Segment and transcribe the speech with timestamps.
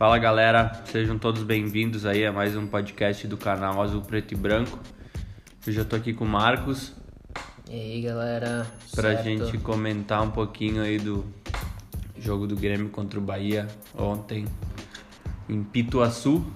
[0.00, 4.34] Fala galera, sejam todos bem-vindos aí a mais um podcast do canal Azul Preto e
[4.34, 4.78] Branco.
[5.68, 6.94] Hoje eu tô aqui com o Marcos
[7.68, 8.66] E aí, galera?
[8.94, 9.24] pra certo?
[9.24, 11.22] gente comentar um pouquinho aí do
[12.18, 14.46] jogo do Grêmio contra o Bahia ontem
[15.46, 16.46] em Pituaçu,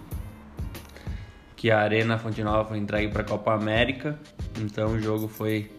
[1.55, 4.19] que a Arena Fonte Nova foi entregue pra Copa América.
[4.59, 5.71] Então o jogo foi,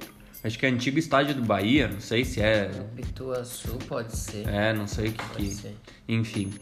[0.43, 4.47] acho que é antigo estádio do Bahia, não sei se é, Pituaçu pode ser.
[4.47, 5.75] é, não sei o que Pode que ser.
[6.07, 6.53] Enfim.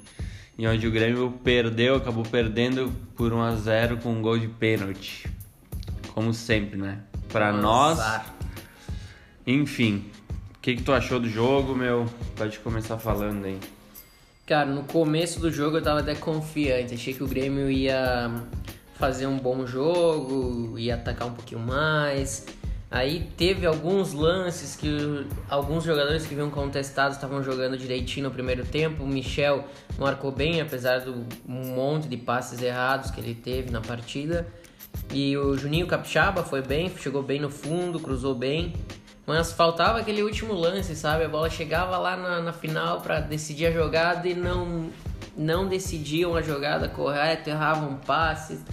[0.57, 4.47] E onde o Grêmio perdeu, acabou perdendo por 1 a 0 com um gol de
[4.47, 5.27] pênalti.
[6.13, 6.99] Como sempre, né?
[7.29, 7.99] Pra Um nós.
[9.47, 10.05] Enfim.
[10.55, 12.05] O que, que tu achou do jogo, meu?
[12.35, 13.59] Pode começar falando aí.
[14.45, 16.93] Cara, no começo do jogo eu tava até confiante.
[16.93, 18.31] Achei que o Grêmio ia
[18.95, 22.45] fazer um bom jogo, ia atacar um pouquinho mais.
[22.93, 28.63] Aí teve alguns lances que alguns jogadores que vinham contestados estavam jogando direitinho no primeiro
[28.63, 29.03] tempo.
[29.03, 34.45] O Michel marcou bem, apesar do monte de passes errados que ele teve na partida.
[35.11, 38.73] E o Juninho Capixaba foi bem, chegou bem no fundo, cruzou bem.
[39.25, 41.23] Mas faltava aquele último lance, sabe?
[41.23, 44.91] A bola chegava lá na, na final pra decidir a jogada e não,
[45.35, 48.63] não decidiam a jogada correta, erravam passes,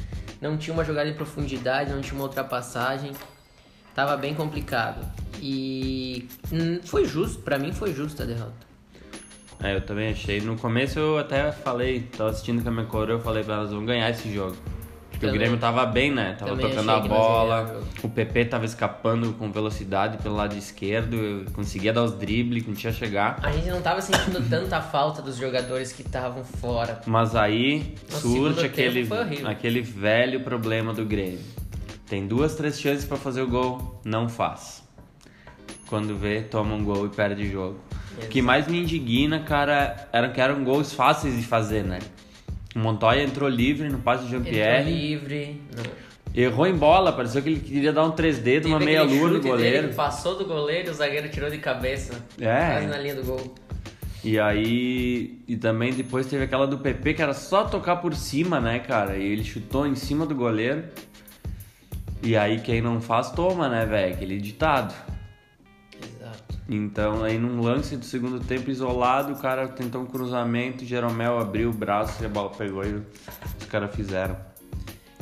[0.43, 3.12] não tinha uma jogada em profundidade, não tinha uma ultrapassagem.
[3.95, 5.01] Tava bem complicado.
[5.41, 8.71] E hum, foi justo, pra mim foi justa a derrota.
[9.63, 10.41] É, eu também achei.
[10.41, 13.71] No começo eu até falei, tava assistindo com a minha coroa, eu falei pra elas,
[13.71, 14.57] vamos ganhar esse jogo.
[15.11, 15.41] Porque o Também.
[15.41, 16.35] Grêmio tava bem, né?
[16.39, 21.93] Tava tocando a o bola, o PP tava escapando com velocidade pelo lado esquerdo, conseguia
[21.93, 23.39] dar os dribles, conseguia chegar.
[23.43, 27.03] A gente não tava sentindo tanta falta dos jogadores que estavam fora.
[27.07, 29.07] Mas aí surge aquele,
[29.45, 31.41] aquele velho problema do Grêmio.
[32.11, 34.83] Tem duas, três chances pra fazer o gol, não faz.
[35.86, 37.78] Quando vê, toma um gol e perde o jogo.
[38.20, 42.00] O que mais me indigna, cara, era que eram gols fáceis de fazer, né?
[42.75, 45.62] O Montoya entrou livre no passe de Entrou Jean-Pierre, livre.
[45.76, 45.84] Não.
[46.34, 49.49] errou em bola, pareceu que ele queria dar um 3D de uma meia-lua no dele
[49.49, 49.88] goleiro.
[49.91, 52.26] que passou do goleiro e o zagueiro tirou de cabeça.
[52.41, 52.72] É.
[52.72, 53.54] Quase na linha do gol.
[54.25, 58.60] E aí, e também depois teve aquela do PP que era só tocar por cima,
[58.60, 59.16] né, cara?
[59.16, 60.82] E ele chutou em cima do goleiro.
[62.22, 64.14] E aí quem não faz toma, né, velho?
[64.14, 64.94] Aquele ditado.
[66.03, 66.60] Exato.
[66.69, 71.70] Então, aí num lance do segundo tempo isolado, o cara tentou um cruzamento, Jeromel abriu
[71.70, 74.36] o braço e a bola pegou e os caras fizeram.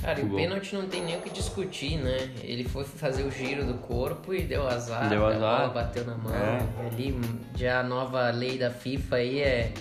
[0.02, 2.30] Cara, e O pênalti não tem nem o que discutir, né?
[2.42, 5.08] Ele foi fazer o giro do corpo e deu azar.
[5.08, 5.40] Deu a azar.
[5.40, 6.34] bola bateu na mão.
[6.34, 6.60] É.
[6.86, 7.18] Ali,
[7.56, 9.72] já a nova lei da FIFA aí é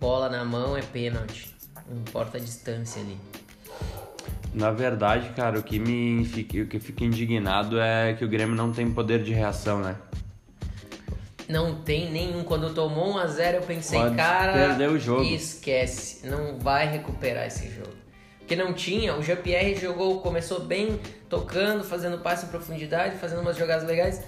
[0.00, 1.54] bola na mão é pênalti.
[1.88, 3.16] Não importa a distância ali.
[4.56, 8.56] Na verdade, cara, o que me fica, o que fica indignado é que o Grêmio
[8.56, 9.96] não tem poder de reação, né?
[11.46, 12.42] Não tem nenhum.
[12.42, 15.22] Quando tomou 1 a 0 eu pensei, Pode cara, perder o jogo.
[15.24, 17.92] esquece, não vai recuperar esse jogo.
[18.38, 23.58] Porque não tinha, o Jean-Pierre jogou, começou bem, tocando, fazendo passe em profundidade, fazendo umas
[23.58, 24.22] jogadas legais.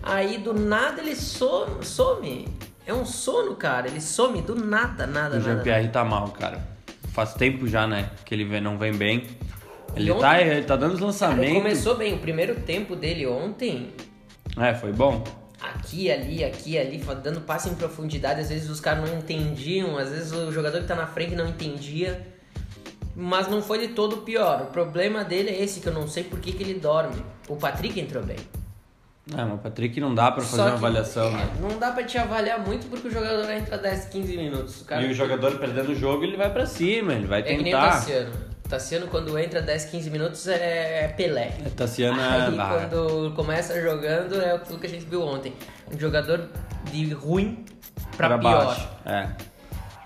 [0.00, 2.46] Aí do nada ele some, some.
[2.86, 3.88] É um sono, cara.
[3.88, 5.54] Ele some do nada, nada, O nada.
[5.54, 6.70] Jean-Pierre tá mal, cara.
[7.12, 8.10] Faz tempo já, né?
[8.24, 9.26] Que ele vem- não vem bem.
[9.96, 11.44] Ele, ontem- tá, ele tá dando os Cara, lançamentos.
[11.50, 12.14] ele começou bem.
[12.14, 13.90] O primeiro tempo dele ontem,
[14.58, 15.22] É, foi bom.
[15.60, 18.40] aqui, ali, aqui, ali, dando passe em profundidade.
[18.40, 21.46] Às vezes os caras não entendiam, às vezes o jogador que tá na frente não
[21.48, 22.26] entendia.
[23.14, 24.62] Mas não foi de todo pior.
[24.62, 27.22] O problema dele é esse, que eu não sei por que, que ele dorme.
[27.46, 28.38] O Patrick entrou bem.
[29.36, 31.48] É, mas o Patrick não dá pra fazer uma avaliação, é, né?
[31.60, 34.80] Não dá pra te avaliar muito porque o jogador entra 10, 15 minutos.
[34.80, 37.42] O cara E o jogador perdendo o jogo, ele vai pra cima, ele vai é
[37.42, 37.90] que nem o tentar.
[37.90, 38.32] Tassiano.
[38.72, 41.52] Tassiano, quando entra 10, 15 minutos, é é Pelé.
[41.64, 45.52] É, Tassiano é- Aí, quando começa jogando, é aquilo que a gente viu ontem.
[45.94, 46.48] Um jogador
[46.90, 47.66] de ruim
[48.16, 48.64] pra, pior.
[48.66, 48.88] baixo.
[49.04, 49.28] É.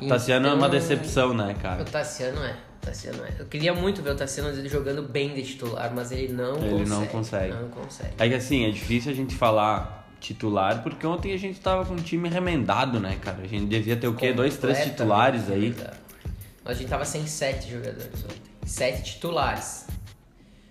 [0.09, 1.85] Tassiano é uma Então, decepção, né, O cara?
[1.85, 2.51] Tassiano é.
[2.83, 3.31] O Tassiano é.
[3.39, 6.71] Eu queria muito ver o Tassiano ele jogando bem de titular, mas ele não Ele
[6.81, 6.89] consegue.
[6.91, 7.53] não consegue.
[7.55, 8.11] Não consegue.
[8.19, 11.95] É que assim, é difícil a gente falar titular, porque ontem a gente tava com
[11.95, 13.39] um time remendado, né, cara?
[13.45, 14.33] A gente devia ter o quê?
[14.33, 15.69] Dois, três titulares aí.
[15.69, 16.05] exato.
[16.65, 18.43] A gente tava sem sete jogadores ontem.
[18.67, 19.87] Sete titulares.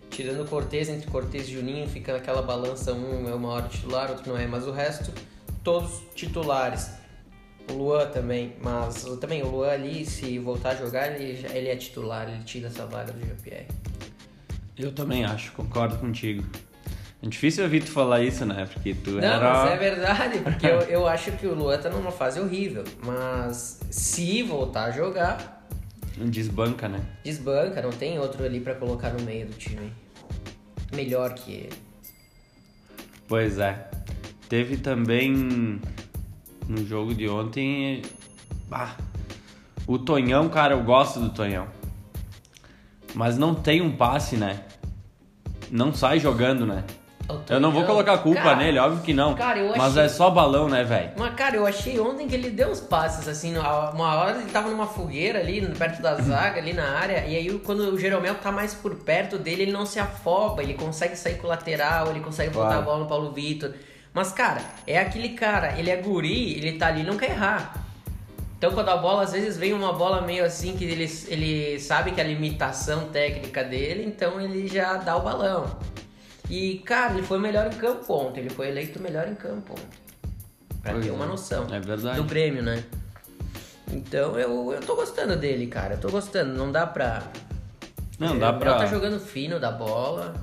[0.10, 4.10] Tirando o Cortez, entre Cortez e Juninho, fica naquela balança, um é uma hora titular,
[4.12, 5.12] outro não é, mas o resto,
[5.64, 6.92] todos titulares.
[7.70, 11.68] O Luan também, mas o- também o Luan ali, se voltar a jogar, ele, ele
[11.68, 13.66] é titular, ele tira essa vaga do GPR.
[14.78, 16.44] Eu também acho, concordo contigo.
[17.24, 18.68] É difícil ouvir tu falar isso, né?
[18.72, 19.40] Porque tu Não, era.
[19.54, 23.80] mas é verdade, porque eu, eu acho que o Luan tá numa fase horrível, mas
[23.90, 25.55] se voltar a jogar,
[26.18, 27.02] Desbanca, né?
[27.24, 29.92] Desbanca, não tem outro ali pra colocar no meio do time.
[30.94, 31.74] Melhor que ele.
[33.28, 33.90] Pois é.
[34.48, 35.82] Teve também
[36.68, 38.02] no jogo de ontem.
[38.70, 38.96] Bah,
[39.88, 41.68] O Tonhão, cara, eu gosto do Tonhão.
[43.14, 44.64] Mas não tem um passe, né?
[45.72, 46.84] Não sai jogando, né?
[47.50, 49.34] Eu não vou colocar culpa Cara, nele, óbvio que não.
[49.36, 51.12] cara, eu Mas achei- é só balão, né, velho?
[51.18, 54.70] Mas, cara, eu achei ontem que ele deu uns passes, assim, uma hora ele tava
[54.70, 58.52] numa fogueira ali, perto da zaga, ali na área, e aí quando o Jeromel tá
[58.52, 62.20] mais por perto dele, ele não se afoba, ele consegue sair com o lateral, ele
[62.20, 62.82] consegue botar Claro.
[62.82, 63.74] a bola no Paulo Vitor.
[64.14, 67.84] Mas, cara, é aquele cara, ele é guri, ele tá ali e não quer errar.
[68.58, 72.12] Então, quando a bola, às vezes vem uma bola meio assim, que ele, ele sabe
[72.12, 75.66] que é a limitação técnica dele, então ele já dá o balão.
[76.50, 79.36] E, cara, ele foi o melhor em campo ontem, ele foi eleito o melhor em
[79.36, 80.00] campo ontem.
[80.82, 81.28] Pra Pois ter uma é.
[81.28, 82.18] noção É verdade.
[82.18, 82.84] do Grêmio, né?
[83.92, 85.96] Então eu, eu tô gostando dele, cara.
[85.96, 86.54] Eu tô gostando.
[86.54, 87.24] Não dá pra.
[88.20, 88.76] Não, o dá pra.
[88.80, 90.34] tá jogando fino da bola.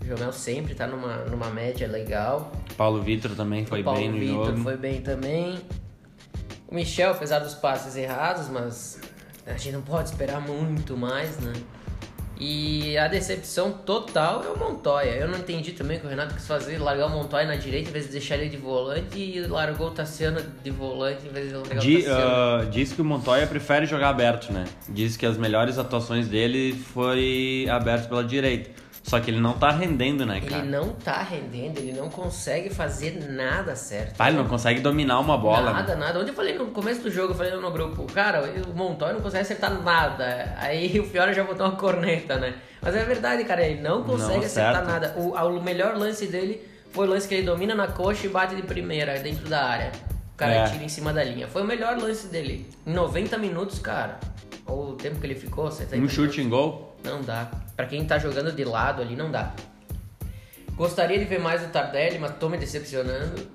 [0.00, 2.52] O Jeromel sempre tá numa, numa média legal.
[2.76, 4.62] Paulo Vitor também foi Paulo bem no Vitor jogo.
[4.62, 5.58] foi bem também.
[6.68, 9.00] O Michel, apesar dos passes errados, mas
[9.46, 11.52] a gente não pode esperar muito mais, né?
[12.40, 15.10] E a decepção total é o Montoya.
[15.10, 17.88] Eu não entendi também o que o Renato quis fazer, largar o Montoya na direita
[17.90, 21.48] em vez de deixar ele de volante e largou o Tassiano de volante em vez
[21.48, 22.20] de largar Di- o Tassiano.
[22.30, 24.64] ah, diz que o Montoya prefere jogar aberto, né?
[24.88, 28.70] Diz que as melhores atuações dele foi aberto pela direita.
[29.08, 30.60] Só que ele não tá rendendo, né, cara?
[30.62, 34.16] Ele não tá rendendo, ele não consegue fazer nada certo.
[34.18, 35.72] Ah, ele não consegue dominar uma bola.
[35.72, 36.00] Nada, né?
[36.06, 36.20] nada.
[36.20, 39.20] Ontem eu falei no começo do jogo, eu falei no grupo, cara, o Montoya não
[39.22, 40.54] consegue acertar nada.
[40.58, 42.54] Aí o Fiora já botou uma corneta, né?
[42.82, 44.92] Mas é verdade, cara, ele não consegue Não acertar acerta.
[44.92, 45.14] nada.
[45.16, 48.54] O, o melhor lance dele foi o lance que ele domina na coxa e bate
[48.54, 49.90] de primeira, dentro da área.
[50.34, 50.64] O cara É.
[50.64, 51.48] tira em cima da linha.
[51.48, 52.68] Foi o melhor lance dele.
[52.86, 54.20] Em 90 minutos, cara.
[54.66, 56.14] Ou o tempo que ele ficou, 70 Um minutos.
[56.14, 56.94] chute em gol.
[57.02, 57.50] Não dá.
[57.78, 59.52] Pra quem tá jogando de lado ali, não dá.
[60.74, 63.46] Gostaria de ver mais o Tardelli, mas tô me decepcionando.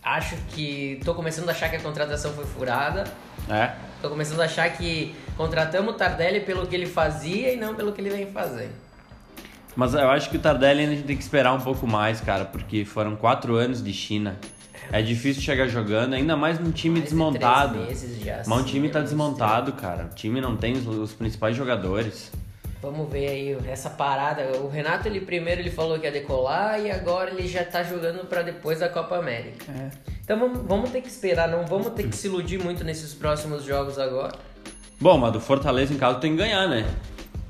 [0.00, 1.00] Acho que.
[1.04, 3.02] tô começando a achar que a contratação foi furada.
[3.50, 3.72] É.
[4.00, 7.90] Tô começando a achar que contratamos o Tardelli pelo que ele fazia e não pelo
[7.90, 8.70] que ele vem fazendo.
[9.74, 12.84] Mas eu acho que o Tardelli ainda tem que esperar um pouco mais, cara, porque
[12.84, 14.36] foram quatro anos de China.
[14.92, 17.82] É difícil chegar jogando, ainda mais num time Mais de desmontado.
[17.82, 20.04] três meses já, Mas o assim, time tá é muito desmontado, cara.
[20.04, 22.30] O time não tem os, os principais jogadores.
[22.86, 24.58] Vamos ver aí essa parada.
[24.58, 28.24] O Renato, ele primeiro ele falou que ia decolar e agora ele já tá jogando
[28.28, 29.66] pra depois da Copa América.
[30.22, 33.64] Então vamos, vamos ter que esperar, não vamos ter que se iludir muito nesses próximos
[33.64, 34.38] jogos agora.
[35.00, 36.86] Bom, mas do Fortaleza em casa tem que ganhar, né?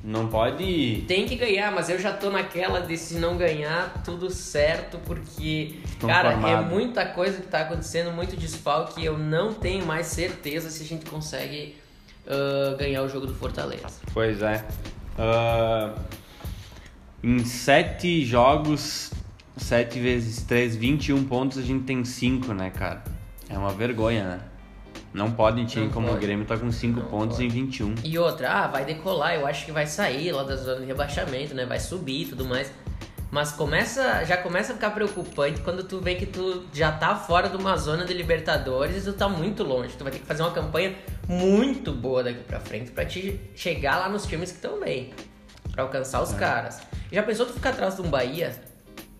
[0.02, 1.04] Não pode.
[1.06, 5.80] Tem que ganhar, mas eu já tô naquela de se não ganhar, tudo certo, porque,
[6.00, 10.70] cara, é muita coisa que tá acontecendo, muito desfalque, e eu não tenho mais certeza
[10.70, 11.76] se a gente consegue
[12.26, 14.00] ah, ganhar o jogo do Fortaleza.
[14.12, 14.64] Pois é.
[15.18, 15.94] Ah,
[17.22, 19.10] em sete jogos,
[19.56, 23.02] 7 vezes 3, 21 pontos, a gente tem 5, né, cara?
[23.48, 24.40] É uma vergonha, né?
[25.14, 26.18] Não pode um time Não como pode.
[26.18, 27.46] o Grêmio tá com 5 Não pontos pode.
[27.46, 27.94] em 21.
[28.04, 31.54] E outra, ah, vai decolar, eu acho que vai sair lá da zona de rebaixamento,
[31.54, 31.64] né?
[31.64, 32.70] Vai subir e tudo mais.
[33.36, 37.50] Mas começa, já começa a ficar preocupante quando tu vê que tu já tá fora
[37.50, 39.94] de uma zona de Libertadores e tu tá muito longe.
[39.94, 40.96] Tu vai ter que fazer uma campanha
[41.28, 45.12] muito boa daqui pra frente pra te chegar lá nos times que estão bem.
[45.70, 46.80] Pra alcançar os caras.
[47.12, 48.56] Já pensou tu ficar atrás de um Bahia?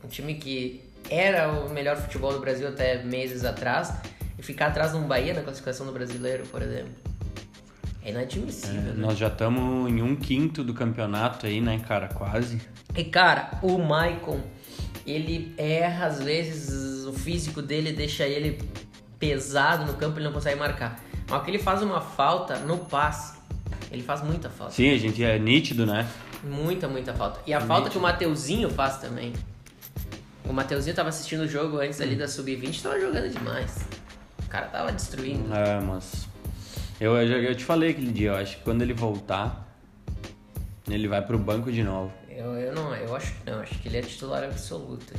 [0.02, 3.92] Um time que era o melhor futebol do Brasil até meses atrás.
[4.38, 6.94] E ficar atrás de um Bahia na classificação do brasileiro, por exemplo.
[8.06, 8.94] É inadmissível, né?
[8.96, 12.06] Nós já estamos em um quinto do campeonato aí, né, cara?
[12.06, 12.60] Quase.
[12.94, 14.40] E cara, o Maicon,
[15.04, 18.60] ele erra às vezes, o físico dele deixa ele
[19.18, 21.02] pesado no campo, ele não consegue marcar.
[21.28, 23.36] Mas que ele faz uma falta no passe.
[23.90, 24.72] Ele faz muita falta.
[24.72, 26.08] Sim, a gente é nítido, né?
[26.44, 27.40] Muita, muita falta.
[27.44, 29.32] E a falta que o Mateuzinho faz também.
[30.44, 33.84] O Mateuzinho tava assistindo o jogo antes ali da Sub-20 tava jogando demais.
[34.44, 35.52] O cara tava destruindo.
[35.52, 36.25] É, mas.
[37.00, 39.66] Eu, eu, já- eu te falei aquele dia, eu acho que quando ele voltar,
[40.88, 42.12] ele vai pro banco de novo.
[42.30, 45.12] Eu, eu não, eu acho que não, acho que ele é titular absoluto.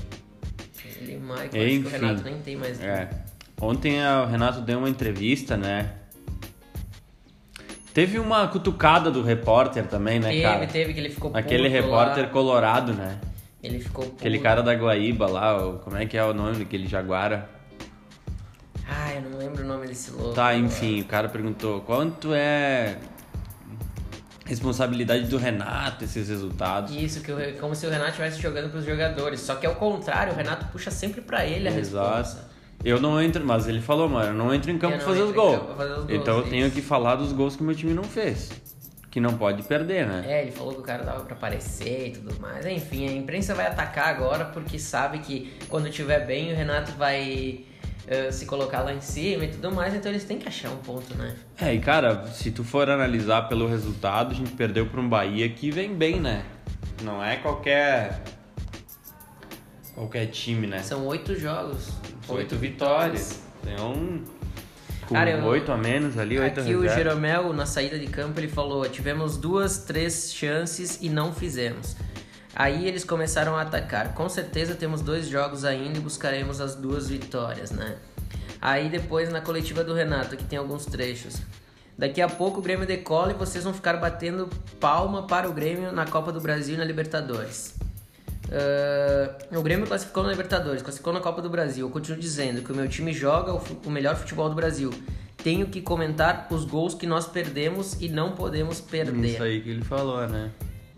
[1.02, 1.90] Ele e o Maicon, acho que o Enfim.
[1.90, 2.82] Renato nem tem mais.
[2.82, 3.10] É.
[3.62, 5.94] Ontem o Renato deu uma entrevista, né?
[7.94, 10.68] Teve uma cutucada do repórter também, né, Teve, cara?
[10.68, 12.30] teve que ele ficou Aquele repórter lá.
[12.30, 13.20] colorado, né?
[13.64, 14.18] Ele ficou puto.
[14.20, 17.50] Aquele cara da Guaíba lá, como é que é o nome daquele jaguara?
[19.24, 20.34] Eu não lembro o nome desse louco.
[20.34, 22.98] Tá, enfim, o cara perguntou quanto é
[24.46, 26.96] responsabilidade do Renato esses resultados.
[26.96, 29.42] Isso, que o- como se o Renato estivesse jogando pros jogadores.
[29.42, 32.08] Só que é o contrário, o Renato puxa sempre pra ele a Exato.
[32.16, 32.48] resposta.
[32.84, 35.32] Eu não entro, mas ele falou, mano, eu não entro em campo não fazer os
[35.34, 35.76] gols.
[35.76, 36.50] fazer os gols, Então eu isso.
[36.52, 38.52] tenho que falar dos gols que meu time não fez.
[39.10, 40.24] Que não pode perder, né?
[40.28, 42.66] É, ele falou que o cara dava pra aparecer e tudo mais.
[42.68, 47.66] Enfim, a imprensa vai atacar agora porque sabe que quando tiver bem o Renato vai
[48.08, 50.78] uh, se colocar lá em cima e tudo mais, então eles têm que achar um
[50.78, 51.36] ponto, né?
[51.60, 55.48] É, e cara, se tu for analisar pelo resultado, a gente perdeu para um Bahia
[55.50, 56.46] que vem bem, né?
[57.04, 58.22] Não é qualquer
[59.94, 60.80] qualquer time, né?
[60.80, 61.90] São oito jogos.
[62.28, 63.42] Oito, vitórias.
[63.64, 64.24] Tem um
[65.08, 68.88] com oito a menos ali, oito Aqui o Jeromel, na saída de campo, ele falou:
[68.90, 71.96] tivemos duas, três chances e não fizemos.
[72.60, 74.16] Aí eles começaram a atacar.
[74.16, 77.98] Com certeza temos dois jogos ainda e buscaremos as duas vitórias, né?
[78.60, 81.40] Aí depois na coletiva do Renato, que tem alguns trechos.
[81.96, 84.50] Daqui a pouco o Grêmio decola e vocês vão ficar batendo
[84.80, 87.76] palma para o Grêmio na Copa do Brasil e na Libertadores.
[88.48, 91.86] Uh, o Grêmio classificou na Libertadores, classificou na Copa do Brasil.
[91.86, 94.92] Eu continuo dizendo que o meu time joga o, o, melhor futebol do Brasil.
[95.44, 99.34] Tenho que comentar os gols que nós perdemos e não podemos perder.
[99.34, 100.50] Isso aí que ele falou, né?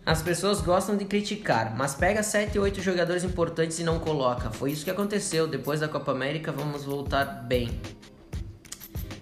[0.10, 4.50] As pessoas gostam de criticar, mas pega 7 ou 8 jogadores importantes e não coloca.
[4.50, 5.46] Foi isso que aconteceu.
[5.46, 7.80] Depois da Copa América, vamos voltar bem.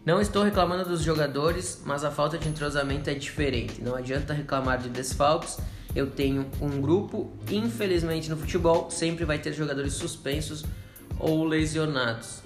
[0.05, 3.81] Não estou reclamando dos jogadores, mas a falta de entrosamento é diferente.
[3.81, 5.57] Não adianta reclamar de desfalques
[5.93, 7.33] eu tenho um grupo.
[7.51, 10.63] Infelizmente, no futebol, sempre vai ter jogadores suspensos
[11.19, 12.43] ou lesionados.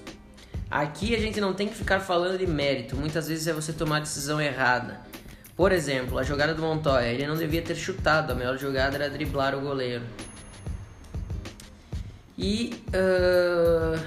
[0.67, 3.97] Aqui a gente não tem que ficar falando de mérito, muitas vezes é você tomar
[3.97, 5.10] a decisão errada.
[5.61, 9.07] Por exemplo, a jogada do Montoya, ele não devia ter chutado, a melhor jogada era
[9.07, 10.03] driblar o goleiro.
[12.35, 12.83] E.
[12.87, 14.03] Uh,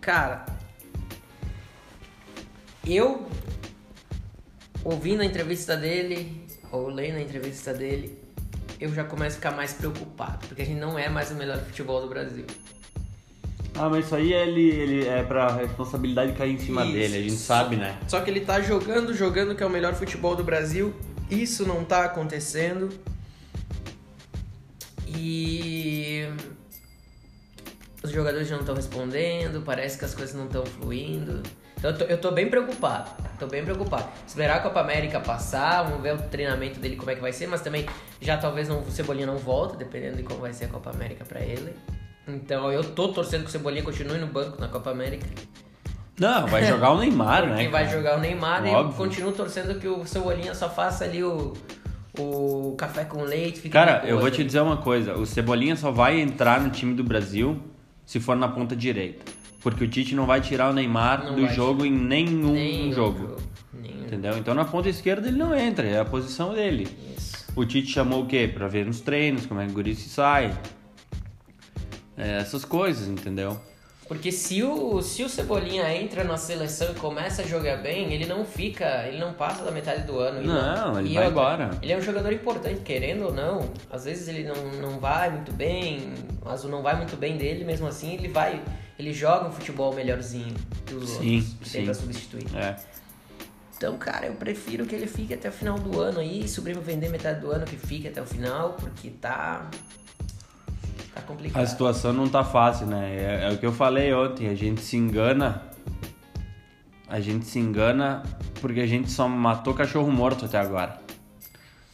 [0.00, 0.46] cara.
[2.86, 3.28] Eu.
[4.84, 8.16] Ouvindo a entrevista dele, ou lendo a entrevista dele,
[8.78, 11.58] eu já começo a ficar mais preocupado, porque a gente não é mais o melhor
[11.58, 12.46] futebol do Brasil.
[13.74, 16.92] Ah, mas isso aí ele, ele é pra responsabilidade cair em cima isso.
[16.92, 17.98] dele, a gente sabe, né?
[18.06, 20.94] Só que ele tá jogando, jogando que é o melhor futebol do Brasil.
[21.30, 22.90] Isso não tá acontecendo.
[25.06, 26.26] E
[28.02, 31.42] os jogadores não estão respondendo, parece que as coisas não estão fluindo.
[31.78, 33.10] Então eu tô, eu tô bem preocupado.
[33.38, 34.08] Tô bem preocupado.
[34.26, 37.46] Esperar a Copa América passar, vamos ver o treinamento dele como é que vai ser,
[37.46, 37.86] mas também
[38.20, 41.24] já talvez não, o Cebolinha não volta, dependendo de como vai ser a Copa América
[41.24, 41.74] para ele.
[42.26, 45.26] Então eu tô torcendo que o Cebolinha continue no banco na Copa América.
[46.18, 47.68] Não, vai jogar o Neymar, né?
[47.68, 48.92] vai jogar o Neymar Óbvio.
[48.92, 51.54] e continuo torcendo que o Cebolinha só faça ali o,
[52.18, 53.68] o café com leite.
[53.68, 57.02] Cara, eu vou te dizer uma coisa: o Cebolinha só vai entrar no time do
[57.02, 57.60] Brasil
[58.04, 59.24] se for na ponta direita.
[59.62, 61.94] Porque o Tite não vai tirar o Neymar não do jogo tirar.
[61.94, 63.18] em nenhum, nenhum jogo.
[63.18, 63.42] jogo.
[63.72, 64.04] Nenhum.
[64.04, 64.36] Entendeu?
[64.36, 66.88] Então na ponta esquerda ele não entra, é a posição dele.
[67.16, 67.46] Isso.
[67.54, 68.50] O Tite chamou o quê?
[68.52, 70.52] Pra ver nos treinos, como é que o guri se sai.
[72.16, 73.58] É, essas coisas, entendeu?
[74.06, 78.26] Porque se o, se o Cebolinha entra na seleção e começa a jogar bem, ele
[78.26, 80.42] não fica, ele não passa da metade do ano.
[80.42, 81.70] Não, ele vai outra, embora.
[81.80, 83.70] Ele é um jogador importante, querendo ou não.
[83.90, 86.12] Às vezes ele não, não vai muito bem,
[86.44, 88.60] mas o não vai muito bem dele, mesmo assim ele vai
[88.98, 90.54] ele joga um futebol melhorzinho
[90.86, 91.94] que os sim, outros, que sim.
[91.94, 92.46] substituir.
[92.54, 92.76] É.
[93.76, 96.46] Então, cara, eu prefiro que ele fique até o final do ano aí.
[96.46, 99.68] Se o Grêmio vender metade do ano, que fique até o final, porque tá.
[101.14, 101.62] Tá complicado.
[101.62, 103.16] A situação não tá fácil, né?
[103.16, 104.48] É, é o que eu falei ontem.
[104.48, 105.62] A gente se engana.
[107.08, 108.22] A gente se engana
[108.60, 111.00] porque a gente só matou cachorro morto até agora.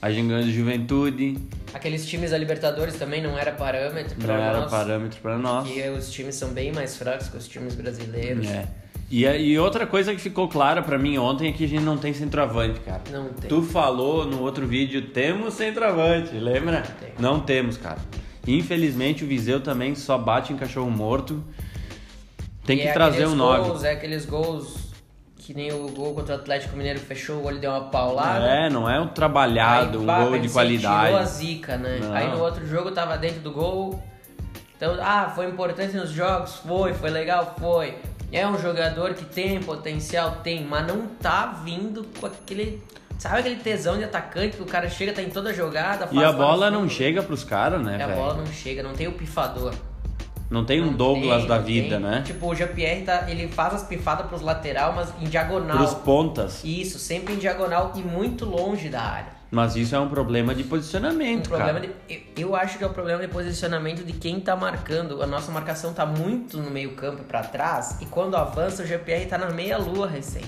[0.01, 1.39] A gente ganhou de juventude.
[1.75, 4.39] Aqueles times da Libertadores também não era parâmetro para nós.
[4.39, 5.69] Não era parâmetro para nós.
[5.69, 8.47] E os times são bem mais fracos que os times brasileiros.
[8.47, 8.69] É.
[9.11, 11.97] E, e outra coisa que ficou clara para mim ontem é que a gente não
[11.97, 13.03] tem centroavante, cara.
[13.11, 13.49] Não tem.
[13.49, 16.81] Tu falou no outro vídeo, temos centroavante, lembra?
[16.81, 17.13] Não, tem.
[17.19, 17.99] não temos, cara.
[18.57, 21.43] Infelizmente o Viseu também só bate em cachorro morto.
[22.65, 23.87] Tem e que é trazer um 9.
[23.87, 24.89] É aqueles gols
[25.49, 28.45] que nem o gol contra o Atlético Mineiro fechou o olho deu uma paulada.
[28.45, 31.07] É, não é um trabalhado, Aí, um gol de qualidade.
[31.07, 31.99] Tirou a zica, né?
[32.03, 32.13] Não.
[32.13, 34.03] Aí no outro jogo tava dentro do gol.
[34.77, 36.57] Então, ah, foi importante nos jogos?
[36.57, 37.57] Foi, foi legal?
[37.59, 37.97] Foi.
[38.31, 40.41] É um jogador que tem potencial?
[40.43, 42.83] Tem, mas não tá vindo com aquele.
[43.19, 46.09] Sabe aquele tesão de atacante que o cara chega, tá em toda a jogada.
[46.13, 47.99] e a bola não chega pros caras, né?
[47.99, 49.75] E a bola não chega, não tem o pifador.
[50.51, 52.01] Não tem um Douglas tem, da vida, tem.
[52.01, 52.23] né?
[52.25, 55.77] Tipo, o Jean-Pierre tá, ele faz as pifadas pros lateral, mas em diagonal.
[55.77, 56.63] Pros pontas.
[56.65, 59.39] Isso, sempre em diagonal e muito longe da área.
[59.51, 61.93] Mas isso é um problema de posicionamento, um problema cara.
[62.07, 65.23] De, eu acho que é um problema de posicionamento de quem tá marcando.
[65.23, 69.27] A nossa marcação tá muito no meio campo para trás e quando avança o GPR
[69.27, 70.45] tá na meia lua recém.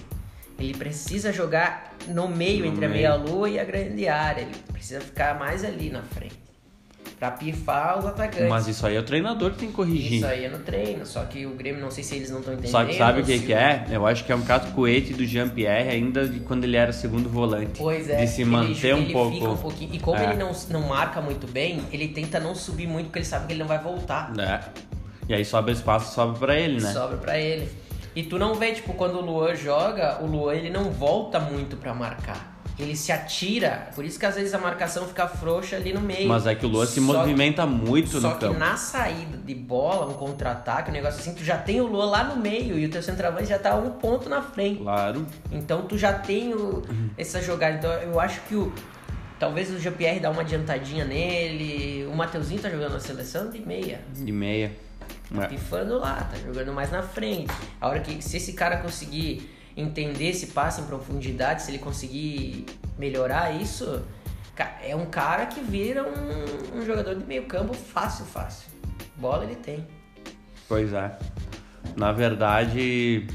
[0.60, 3.12] Ele precisa jogar no meio no entre meio.
[3.12, 4.42] a meia lua e a grande área.
[4.42, 6.50] Ele precisa ficar mais ali na frente
[7.20, 8.48] pra pifar os atacantes.
[8.48, 10.14] Mas isso aí é o treinador que tem que corrigir.
[10.14, 12.54] Isso aí é no treino, só que o Grêmio, não sei se eles não estão
[12.54, 12.72] entendendo.
[12.72, 13.84] Só que sabe o que, que é?
[13.90, 17.28] Eu acho que é um caso coete do Jean-Pierre ainda de quando ele era segundo
[17.28, 17.72] volante.
[17.76, 18.24] Pois é.
[18.24, 19.48] De se manter ele, um ele pouco.
[19.48, 19.94] um pouquinho.
[19.94, 20.30] E como é.
[20.30, 23.52] ele não, não marca muito bem, ele tenta não subir muito porque ele sabe que
[23.52, 24.32] ele não vai voltar.
[24.38, 24.60] É.
[25.28, 26.90] E aí sobra espaço, sobra pra ele, né?
[26.90, 27.68] Sobra pra ele.
[28.14, 31.76] E tu não vê, tipo, quando o Luan joga, o Luan ele não volta muito
[31.76, 32.58] pra marcar.
[32.78, 36.26] Ele se atira, por isso que às vezes a marcação fica frouxa ali no meio.
[36.26, 38.58] Mas é que o Luan se Só que- movimenta muito Só no que campo.
[38.58, 42.24] na saída de bola, um contra-ataque, um negócio assim, tu já tem o Luan lá
[42.24, 44.80] no meio e o teu centroavante já tá um ponto na frente.
[44.82, 45.26] Claro.
[45.52, 46.82] Então tu já tem o-
[47.18, 47.76] essa jogada.
[47.76, 48.72] Então eu acho que o.
[49.38, 52.06] Talvez o GPR dá uma adiantadinha nele.
[52.10, 54.00] O Mateuzinho tá jogando na seleção de meia.
[54.14, 54.72] De meia.
[55.38, 55.46] É.
[55.46, 57.52] Pifando lá, tá jogando mais na frente.
[57.80, 58.22] A hora que.
[58.22, 62.66] Se esse cara conseguir entender esse passe em profundidade, se ele conseguir
[62.98, 64.02] melhorar isso,
[64.82, 68.68] é um cara que vira um, um jogador de meio campo fácil, fácil.
[69.16, 69.86] Bola ele tem.
[70.68, 71.16] Pois é.
[71.96, 73.26] Na verdade,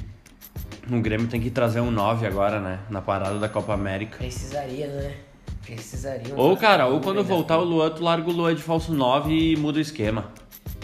[0.89, 2.79] o Grêmio tem que trazer um 9 agora, né?
[2.89, 4.17] Na parada da Copa América.
[4.17, 5.15] Precisaria, né?
[5.63, 6.33] Precisaria.
[6.33, 8.93] um Ou, cara, ou quando bem voltar o Luan, tu larga o Luan de falso
[8.93, 10.31] 9 e muda o esquema.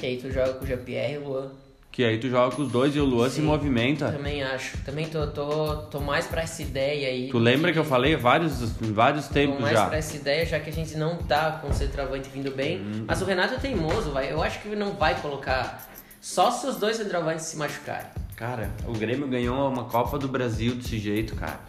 [0.01, 1.51] Que aí tu joga com o GPR e o Luan.
[1.91, 4.11] Que aí tu joga com os dois e o Luan se Sim, movimenta.
[4.11, 4.75] Também acho.
[4.79, 7.29] Também tô, tô, tô mais pra essa ideia aí.
[7.29, 9.85] Tu lembra que eu falei vários, vários Tô tempos mais já?
[9.85, 12.79] pra essa ideia, já que a gente não tá com o centroavante vindo bem.
[12.79, 13.05] Uhum.
[13.05, 14.31] Mas o Renato é teimoso, vai.
[14.31, 15.87] Eu acho que ele não vai colocar.
[16.19, 18.07] Só se os dois centroavantes se machucarem.
[18.35, 21.59] Cara, o Grêmio ganhou uma Copa do Brasil desse jeito, cara.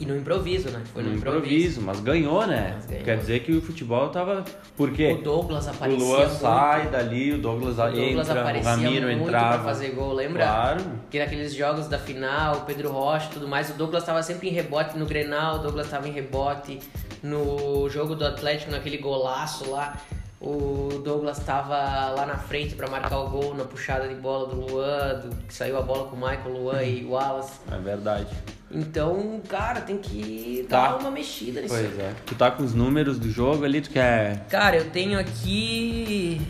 [0.00, 0.80] E no improviso, né?
[0.94, 1.44] Foi no, no improviso.
[1.46, 2.72] improviso, mas ganhou, né?
[2.76, 3.04] Mas ganhou.
[3.04, 4.44] Quer dizer que o futebol tava.
[4.76, 5.16] Por quê?
[5.18, 6.34] O Douglas O aparecia Luan muito.
[6.40, 9.54] sai dali, o Douglas, O Douglas entra, o aparecia Ramiro muito entrava.
[9.54, 10.44] pra fazer gol, lembra?
[10.44, 10.80] Claro.
[11.10, 14.48] Que naqueles jogos da final, o Pedro Rocha e tudo mais, o Douglas tava sempre
[14.48, 16.78] em rebote no Grenal, o Douglas tava em rebote
[17.22, 19.96] no jogo do Atlético, naquele golaço lá.
[20.40, 21.74] O Douglas tava
[22.10, 25.52] lá na frente pra marcar o gol na puxada de bola do Luan, do- que
[25.52, 27.58] saiu a bola com o Michael, Luan e o Wallace.
[27.72, 28.28] É verdade.
[28.70, 30.88] Então, cara, tem que Tá.
[30.90, 31.74] dar uma mexida nisso.
[31.74, 32.12] Pois é.
[32.24, 34.46] Tu tá com os números do jogo ali, tu quer.
[34.48, 36.40] Cara, eu tenho aqui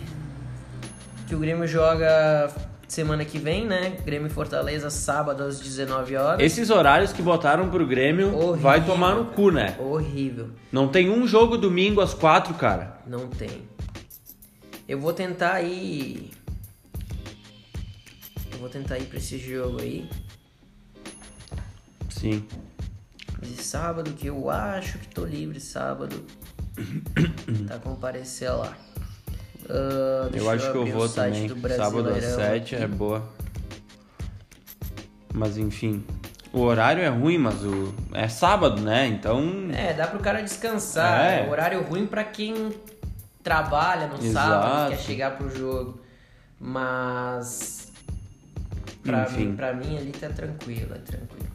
[1.26, 2.50] que o Grêmio joga
[2.88, 3.96] semana que vem, né?
[4.04, 6.40] Grêmio Fortaleza, sábado às 19 horas.
[6.42, 8.56] Esses horários que botaram pro Grêmio Horrível.
[8.56, 9.76] vai tomar no cu, né?
[9.78, 10.48] Horrível.
[10.72, 12.98] Não tem um jogo domingo às quatro, cara.
[13.06, 13.68] Não tem.
[14.88, 16.30] Eu vou tentar ir.
[18.50, 20.08] Eu vou tentar ir pra esse jogo aí.
[22.08, 22.42] Sim.
[23.42, 26.24] De sábado, que eu acho que tô livre sábado.
[27.68, 28.74] tá comparecer lá.
[30.30, 31.46] Deixa eu acho que eu abrir o vou também.
[31.48, 32.84] do Sábado às Brasileirão sete aqui.
[32.84, 33.28] é boa.
[35.34, 36.02] Mas enfim.
[36.50, 37.94] O horário é ruim, mas o.
[38.14, 39.06] É sábado, né?
[39.06, 39.68] Então.
[39.70, 41.20] É, dá pro cara descansar.
[41.20, 41.46] É.
[41.46, 42.72] É horário ruim pra quem
[43.42, 44.48] trabalha no Exato.
[44.48, 46.00] sábado, quer chegar pro jogo.
[46.60, 47.92] Mas.
[49.02, 49.46] Pra Enfim.
[49.46, 51.48] mim, pra mim ali tá tranquilo, é tranquilo.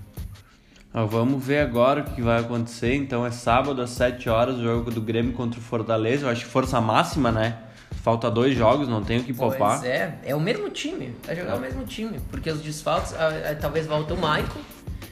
[0.93, 2.95] Ah, vamos ver agora o que vai acontecer.
[2.95, 6.25] Então é sábado às 7 horas o jogo do Grêmio contra o Fortaleza.
[6.25, 7.57] Eu acho que força máxima, né?
[8.03, 9.79] Falta dois jogos, não tem o que poupar.
[9.79, 12.19] Pois é, é o mesmo time, vai jogar o mesmo time.
[12.29, 14.59] Porque os desfalques, ah, ah, talvez volta o Maicon.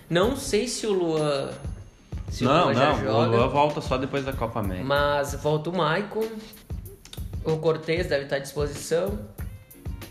[0.09, 1.49] Não sei se o Luan.
[2.31, 3.27] Se não, o não, o joga.
[3.27, 4.85] Luan volta só depois da Copa América.
[4.85, 6.27] Mas volta o Maicon.
[7.43, 9.19] O Cortez deve estar à disposição.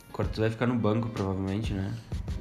[0.09, 1.93] O Cortez vai ficar no banco, provavelmente, né?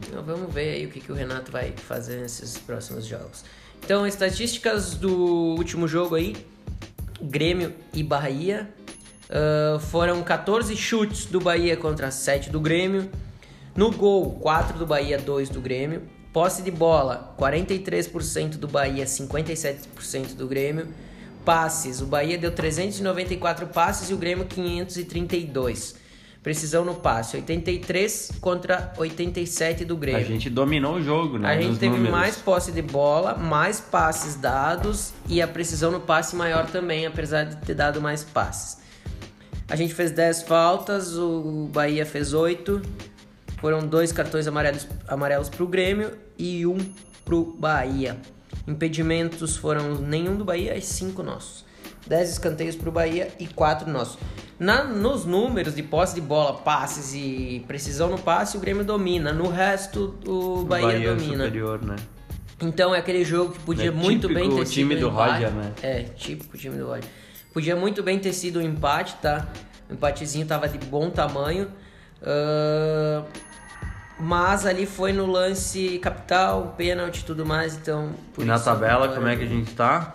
[0.08, 3.46] Então, vamos ver aí o que, que o Renato vai fazer nesses próximos jogos.
[3.84, 6.36] Então, estatísticas do último jogo aí:
[7.22, 8.70] Grêmio e Bahia.
[9.30, 13.10] Ah, foram 14 chutes do Bahia contra 7 do Grêmio.
[13.76, 16.02] No gol, 4 do Bahia, 2 do Grêmio.
[16.32, 20.88] Posse de bola, 43% do Bahia, 57% do Grêmio.
[21.44, 25.96] Passes, o Bahia deu 394 passes e o Grêmio 532.
[26.44, 30.22] Precisão no passe, 83 contra 87 do Grêmio.
[30.22, 31.50] A gente dominou o jogo, né?
[31.50, 32.12] A gente teve números.
[32.12, 37.44] mais posse de bola, mais passes dados e a precisão no passe maior também, apesar
[37.44, 38.78] de ter dado mais passes.
[39.68, 42.82] A gente fez 10 faltas, o Bahia fez 8.
[43.60, 46.78] Foram dois cartões amarelos, amarelos pro Grêmio e um
[47.26, 48.18] pro Bahia.
[48.68, 51.66] Impedimentos foram nenhum do Bahia e 5 nossos.
[52.08, 54.18] 10 escanteios pro Bahia e 4 nossos.
[54.58, 59.32] Na, nos números de posse de bola, passes e precisão no passe, o Grêmio domina.
[59.32, 61.46] No resto, o Bahia, Bahia domina.
[61.46, 61.96] superior, né?
[62.62, 65.08] Então é aquele jogo que podia É muito bem ter o sido time um do
[65.10, 65.34] empate.
[65.34, 65.74] Roger, né?
[65.82, 67.06] É, típico time do Roger.
[67.54, 69.48] Podia muito bem ter sido um empate, tá?
[69.90, 71.70] O empatezinho tava de bom tamanho.
[72.22, 73.24] Ah,
[74.20, 78.12] mas ali foi no lance capital, pênalti e tudo mais, então...
[78.38, 80.14] E na tabela, como é que a gente tá?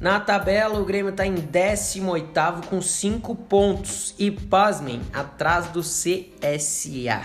[0.00, 4.14] Na tabela, o Grêmio tá em 18º com 5 pontos.
[4.18, 7.24] E, pasmem, atrás do CSA.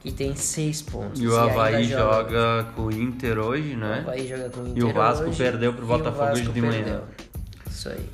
[0.00, 1.20] Que tem 6 pontos.
[1.20, 4.00] E o Havaí joga com o Inter hoje, o né?
[4.00, 6.48] Havaí joga com o E Inter o Vasco hoje, perdeu pro e o Botafogo hoje
[6.48, 6.84] de manhã.
[6.84, 7.04] perdeu.
[7.70, 8.10] Isso aí.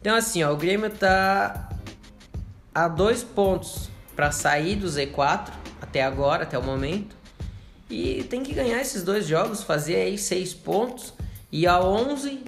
[0.00, 1.68] Então assim, ó, o Grêmio tá
[2.74, 5.48] a dois pontos para sair do Z4
[5.96, 7.16] até agora, até o momento.
[7.88, 11.14] E tem que ganhar esses dois jogos, fazer aí seis pontos,
[11.50, 12.40] ir a 11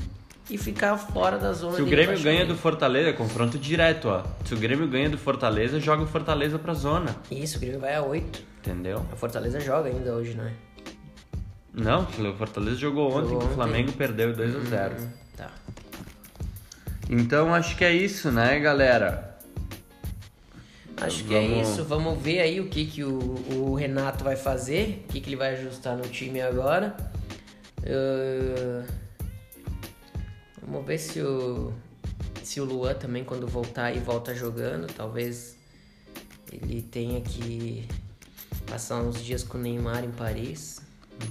[0.51, 4.25] e ficar fora da zona Se o Grêmio ganha do Fortaleza, é confronto direto, ó.
[4.45, 7.17] Se o Grêmio ganha do Fortaleza, joga o Fortaleza pra zona.
[7.31, 8.43] Isso, o Grêmio vai a 8.
[8.59, 9.07] Entendeu?
[9.13, 10.53] A Fortaleza joga ainda hoje, né?
[11.73, 13.55] Não, o Fortaleza jogou ontem, Jogou que o ontem.
[13.55, 15.51] Flamengo perdeu 2 a 0 Hum, Tá.
[17.09, 19.28] Então acho que é isso, né, galera?
[21.01, 21.85] Acho que é Vamos- isso.
[21.85, 23.19] Vamos ver aí o que, que o,
[23.55, 26.97] o Renato vai fazer, o que, que ele vai ajustar no time agora.
[27.87, 28.85] Ah,
[30.63, 31.73] Vamos ver se o,
[32.43, 35.57] se o Luan também, quando voltar e volta jogando, talvez
[36.53, 37.89] ele tenha que
[38.67, 40.83] passar uns dias com o Neymar em Paris.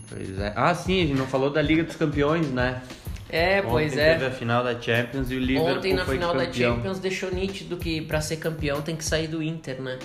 [0.09, 0.53] Pois é.
[0.55, 2.81] Ah, sim, a gente não falou da Liga dos Campeões, né?
[3.29, 4.13] É, pois Ontem é.
[4.13, 6.51] teve a final da Champions e o Liverpool Ontem na foi final da.
[6.51, 9.99] Champions deixou nítido que pra ser campeão tem que sair do Inter, né?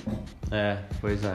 [0.50, 1.34] É, pois é.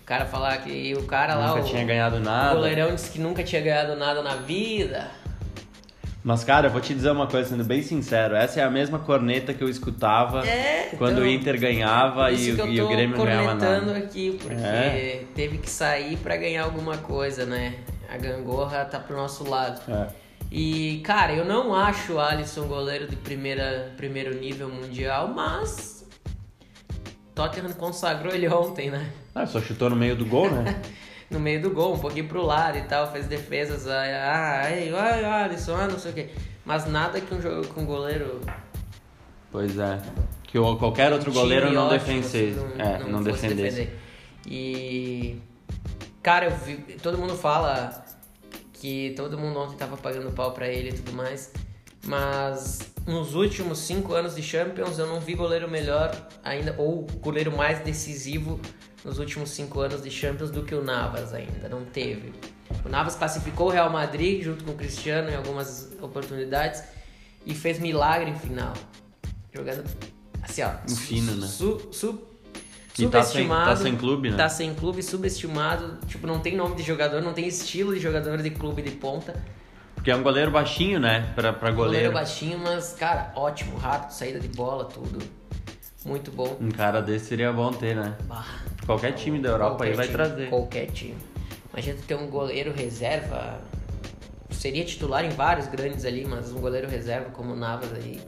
[0.00, 2.54] O cara falar que o cara lá, Nunca o, tinha ganhado o nada.
[2.56, 5.06] goleirão disse que nunca tinha ganhado nada na vida.
[6.24, 8.36] Mas, cara, eu vou te dizer uma coisa, sendo bem sincero.
[8.36, 12.52] Essa é a mesma corneta que eu escutava É, quando então, o Inter ganhava e,
[12.52, 13.96] o- eu e tô o Grêmio ganhava nada.
[13.98, 15.22] aqui, porque É.
[15.34, 17.74] teve que sair pra ganhar alguma coisa, né?
[18.08, 19.80] A gangorra tá pro nosso lado.
[19.90, 20.21] É.
[20.54, 26.06] E, cara, eu não acho o Alisson goleiro de primeira, primeiro nível mundial, mas
[27.34, 29.10] Tottenham consagrou ele ontem, né?
[29.34, 30.78] Ah, só chutou no meio do gol, né?
[31.30, 34.92] no meio do gol, um pouquinho pro lado e tal, fez defesas, ah, ah, ai,
[34.94, 36.28] ai, Alisson, ah, não sei o quê.
[36.66, 38.42] Mas nada que um jogo com um goleiro
[39.50, 40.02] pois é.
[40.42, 42.54] Que qualquer outro goleiro não defendesse.
[42.76, 43.76] não, é, não não, defendesse.
[43.76, 43.98] defender.
[44.46, 45.40] E
[46.22, 48.01] cara, eu vi, todo mundo fala
[48.82, 51.52] que todo mundo ontem tava pagando pau pra ele e tudo mais,
[52.04, 56.10] mas nos últimos cinco anos de Champions eu não vi goleiro melhor
[56.42, 58.60] ainda ou goleiro mais decisivo
[59.04, 62.32] nos últimos cinco anos de Champions do que o Navas ainda, não teve.
[62.84, 66.82] O Navas classificou o Real Madrid junto com o Cristiano em algumas oportunidades
[67.46, 68.72] e fez milagre em final.
[69.54, 69.84] Jogando
[70.42, 70.72] assim, ó.
[70.90, 71.46] Um fino, né?
[71.46, 72.20] Su, su,
[72.98, 73.70] E tá sem- subestimado.
[73.70, 74.36] tá sem clube, né?
[74.36, 75.98] Tá sem clube, subestimado.
[76.06, 79.34] Tipo, não tem nome de jogador, não tem estilo de jogador de clube de ponta.
[79.94, 81.32] Porque é um goleiro baixinho, né?
[81.34, 82.12] Pra, pra Goleiro goleiro.
[82.12, 85.18] baixinho, mas, cara, ótimo, rápido, saída de bola, tudo.
[86.04, 86.56] Muito bom.
[86.60, 88.16] Um cara desse seria bom ter, né?
[88.24, 88.44] Bah,
[88.84, 90.48] Qualquer time da Europa aí vai time, trazer.
[90.48, 91.16] Qualquer time.
[91.72, 93.60] Imagina ter um goleiro reserva.
[94.50, 98.20] Seria titular em vários grandes ali, mas um goleiro reserva como o Navas aí.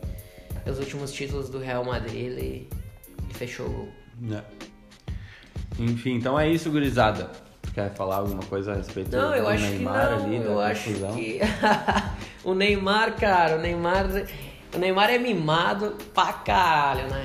[0.65, 2.69] Os últimos títulos do Real Madrid, ele,
[3.25, 3.89] ele fechou o gol.
[4.31, 4.43] É.
[5.79, 7.31] Enfim, então é isso, gurizada.
[7.75, 10.25] Quer falar alguma coisa a respeito Não, do eu acho Neymar que não.
[10.25, 11.15] ali, eu acho confusão?
[11.17, 11.41] que
[12.45, 14.07] o Neymar, cara, o Neymar,
[14.75, 17.25] o Neymar é mimado pra caralho, né?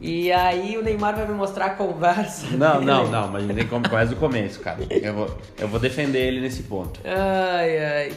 [0.00, 2.46] E aí o Neymar vai me mostrar a conversa.
[2.56, 2.84] Não, dele.
[2.84, 4.78] não, não, mas a gente tem que começar do começo, cara.
[4.90, 7.00] Eu vou, eu vou defender ele nesse ponto.
[7.04, 8.12] Ai, ai.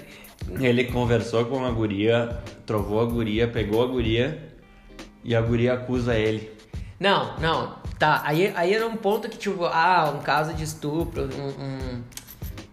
[0.60, 4.54] Ele conversou com a guria, trovou a guria, pegou a guria
[5.24, 6.52] e a guria acusa ele.
[7.00, 7.76] Não, não.
[8.00, 11.48] Tá, aí, aí era um ponto que, tipo, ah, um caso de estupro, um.
[11.64, 12.04] um-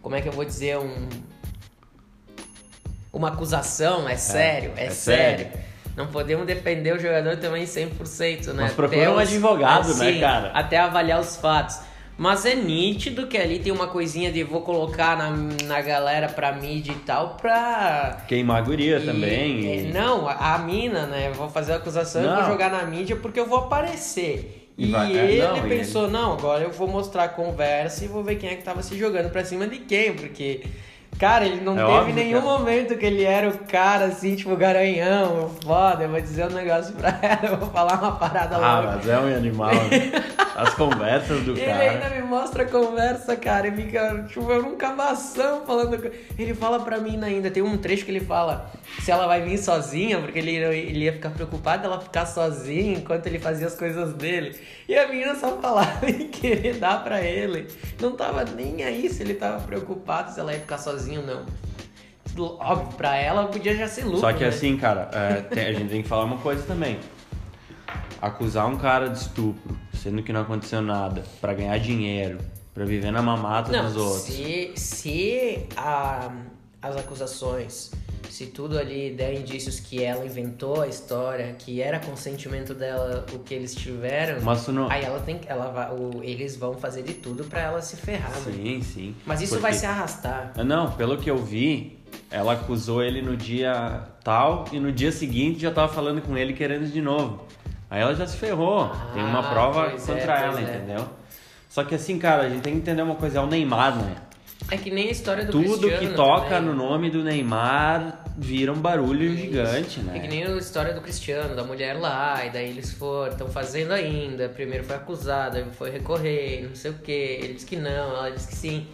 [0.03, 0.77] como é que eu vou dizer?
[0.79, 1.09] Um.
[3.13, 5.47] Uma acusação, é sério, é, é sério.
[5.47, 5.65] sério.
[5.97, 8.65] Não podemos defender o jogador também 100%, né?
[8.65, 10.51] Mas procura Até um advogado, né, sim, cara?
[10.53, 11.79] Até avaliar os fatos.
[12.19, 15.31] Mas é nítido que ali tem uma coisinha de vou colocar na,
[15.65, 18.19] na galera pra mídia e tal pra.
[18.27, 19.69] Queimar a guria E- também.
[19.71, 21.31] é, e- não, a, a mina, né?
[21.31, 24.64] Vou fazer a acusação e vou jogar na mídia porque eu vou aparecer.
[24.77, 28.25] E E, é, ele não, pensou, não, agora eu vou mostrar a conversa e vou
[28.25, 30.63] ver quem é que tava se jogando pra cima de quem, porque.
[31.19, 32.59] Cara, ele não É teve óbvio, nenhum cara.
[32.59, 36.93] momento que ele era o cara assim, tipo, garanhão, foda, eu vou dizer um negócio
[36.95, 38.97] pra ela, eu vou falar uma parada Ah, louca.
[38.97, 39.73] mas é um animal.
[39.75, 40.13] né?
[40.57, 41.83] As conversas do Ele cara.
[41.83, 46.11] ainda me mostra a conversa, cara, e fica, tipo, eu cabação falando.
[46.39, 48.71] Ele fala pra mim ainda, tem um trecho que ele fala
[49.03, 53.27] se ela vai vir sozinha, porque ele, ele ia ficar preocupado ela ficar sozinha enquanto
[53.27, 54.57] ele fazia as coisas dele.
[54.89, 57.67] E a menina só falava em querer dar pra ele.
[58.01, 61.45] Não tava nem aí se ele tava preocupado se ela ia ficar sozinha ou não.
[62.59, 64.21] Óbvio, pra ela podia já ser lucro.
[64.21, 64.49] Só que né?
[64.49, 66.99] assim, cara, é, tem- a gente tem que falar uma coisa também.
[68.21, 72.39] Acusar um cara de estupro, sendo que não aconteceu nada, pra ganhar dinheiro,
[72.73, 74.23] pra viver na mamata Não, dos outros.
[74.23, 76.33] se, se a-
[76.83, 77.93] as acusações,
[78.35, 83.39] se tudo ali der indícios que ela inventou a história, que era consentimento dela o
[83.39, 84.41] que eles tiveram,
[84.73, 84.91] não.
[84.91, 88.33] aí ela tem, ela vai, o- eles vão fazer de tudo pra ela se ferrar,
[88.33, 88.53] né?
[88.53, 89.15] Sim, sim.
[89.25, 90.53] Mas isso Porque- vai se arrastar.
[90.65, 91.97] Não, pelo que eu vi,
[92.29, 96.55] ela acusou ele no dia tal e no dia seguinte já tava falando com ele
[96.55, 97.47] querendo de novo.
[97.89, 98.91] Aí ela já se ferrou.
[99.13, 100.77] Tem uma Ah, prova é, contra ela, pois é.
[100.77, 101.09] entendeu?
[101.69, 104.17] Só que assim, cara, a gente tem que entender uma coisa, é o Neymar, né?
[104.71, 106.63] É que nem a história do Tudo que Cristiano toca também.
[106.63, 110.27] no nome do Neymar vira um barulho gigante, É que né?
[110.29, 114.49] nem a história do Cristiano, da mulher lá, e daí eles foram, estão fazendo ainda.
[114.49, 117.13] Primeiro foi acusado, aí foi recorrer, não sei o que.
[117.13, 118.87] Ele disse que não, ela disse que sim.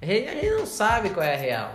[0.00, 1.72] A gente, a gente não sabe qual é a real.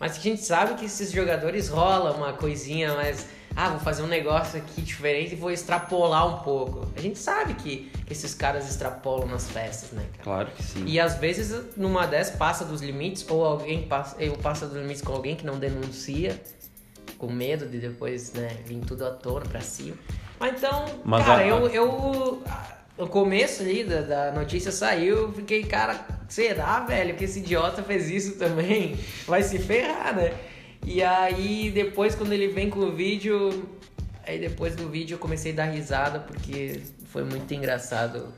[0.00, 3.28] Mas a gente sabe que esses jogadores rola uma coisinha mais.
[3.54, 6.88] Ah, vou fazer um negócio aqui diferente e vou extrapolar um pouco.
[6.96, 10.22] A gente sabe que, que esses caras extrapolam nas festas, né, cara?
[10.24, 10.84] Claro que sim.
[10.86, 15.02] E às vezes, numa dessas, passa dos limites, ou alguém passa, eu passa dos limites
[15.02, 16.40] com alguém que não denuncia,
[17.18, 19.96] com medo de depois, né, vir tudo à tona pra cima.
[20.40, 22.42] Mas então, Mas cara, a- eu, eu.
[22.98, 27.82] No começo ali da, da notícia saiu, eu fiquei, cara, será, velho, que esse idiota
[27.82, 28.98] fez isso também?
[29.26, 30.32] Vai se ferrar, né?
[30.84, 33.68] E aí, depois, quando ele vem com o vídeo.
[34.24, 38.32] Aí depois do vídeo eu comecei a dar risada porque foi muito engraçado.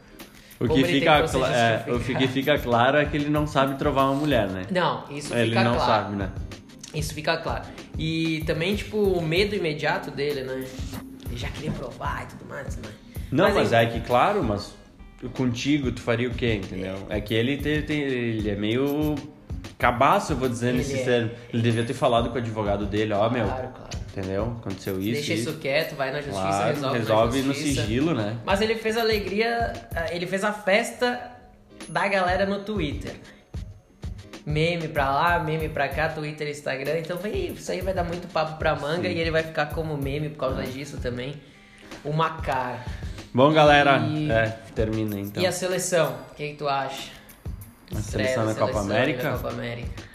[0.59, 4.05] O que, ele fica, é, o que fica claro é que ele não sabe trovar
[4.05, 4.63] uma mulher, né?
[4.71, 6.05] Não, isso ele fica não claro.
[6.05, 6.31] sabe, né?
[6.95, 7.65] Isso fica claro.
[7.99, 10.65] E também, tipo, o medo imediato dele, né?
[11.27, 12.89] Ele já queria provar e tudo mais, né?
[13.31, 14.75] Não, mas, enfim, é que, claro, mas
[15.35, 16.95] contigo tu faria o quê, entendeu?
[17.11, 19.17] É, que ele, tem- ele é meio
[19.79, 21.05] cabaço, eu vou dizer Ele nesse é.
[21.05, 21.31] termo.
[21.53, 23.91] Ele devia ter falado com o advogado dele, ó, meu, Claro, claro.
[24.11, 24.57] entendeu?
[24.61, 27.81] Aconteceu isso, Deixa isso quieto, vai na justiça, claro, resolve, resolve na no justiça.
[27.83, 28.37] sigilo, né?
[28.45, 29.73] Mas ele fez a alegria,
[30.11, 31.31] ele fez a festa
[31.89, 33.15] da galera no Twitter.
[34.47, 36.99] Meme pra lá, meme pra cá, Twitter, Instagram.
[36.99, 37.19] Então
[37.57, 40.37] isso aí vai dar muito papo pra manga e ele vai ficar como meme por
[40.39, 41.35] causa disso também.
[42.05, 42.81] Uma cara.
[43.33, 45.43] Bom, galera, E- é, termina então.
[45.43, 46.15] E a seleção?
[46.31, 47.11] O que, que tu acha?
[47.93, 49.23] A seleção da Copa América?
[49.23, 50.15] da Copa América.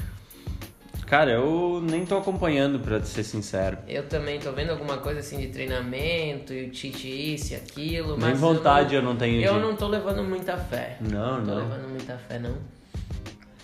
[1.05, 3.79] Cara, eu nem tô acompanhando, pra ser sincero.
[3.88, 8.10] Eu também tô vendo alguma coisa assim de treinamento e o Tite isso e aquilo,
[8.15, 10.97] Nem mas vontade eu eu não tenho Eu de- não tô levando muita fé.
[11.01, 11.55] Não, tô não.
[11.58, 12.55] levando muita fé, não.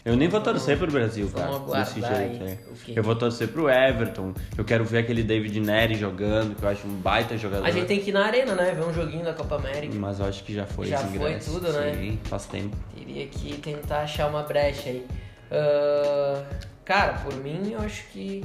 [0.06, 1.48] Eu nem vou torcer pro Brasil, cara.
[1.48, 2.44] vamos aguardar desse jeito.
[2.44, 2.58] é.
[2.96, 4.36] Eu vou torcer pro Everton.
[4.56, 7.66] Eu quero ver aquele David Neri jogando, que eu acho um baita jogador.
[7.66, 8.72] A gente tem que ir na arena, né?
[8.72, 9.96] Ver um joguinho da Copa América.
[9.96, 11.52] Mas eu acho que já foi Já esse foi ingresso.
[11.54, 11.94] tudo, né?
[11.96, 12.78] Sim, faz tempo.
[12.96, 15.08] Teria que tentar achar uma brecha aí.
[15.52, 16.44] Ah,
[16.84, 18.44] cara, por mim, eu acho que,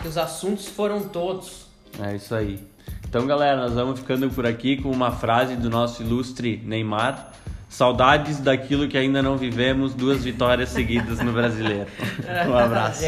[0.00, 1.66] que os assuntos foram todos.
[2.02, 2.58] É isso aí.
[3.06, 7.32] Então, galera, nós vamos ficando por aqui com uma frase do nosso ilustre Neymar.
[7.68, 11.86] Saudades daquilo que ainda não vivemos, duas vitórias seguidas no brasileiro.
[12.48, 13.04] Um abraço.